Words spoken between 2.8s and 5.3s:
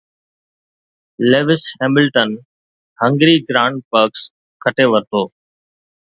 Hungary grand prix کٽي ورتو